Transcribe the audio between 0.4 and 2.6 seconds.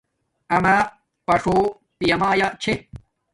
آما پݽو پیا مایا